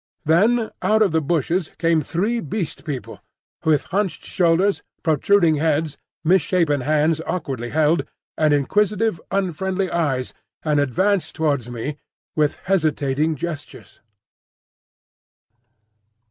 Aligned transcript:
Then 0.25 0.71
out 0.81 1.03
of 1.03 1.11
the 1.11 1.21
bushes 1.21 1.69
came 1.77 2.01
three 2.01 2.39
Beast 2.39 2.85
People, 2.85 3.19
with 3.63 3.83
hunched 3.93 4.25
shoulders, 4.25 4.81
protruding 5.03 5.57
heads, 5.57 5.95
misshapen 6.23 6.81
hands 6.81 7.21
awkwardly 7.27 7.69
held, 7.69 8.05
and 8.35 8.51
inquisitive, 8.51 9.21
unfriendly 9.29 9.91
eyes 9.91 10.33
and 10.63 10.79
advanced 10.79 11.35
towards 11.35 11.69
me 11.69 11.99
with 12.35 12.55
hesitating 12.65 13.35
gestures. 13.35 14.01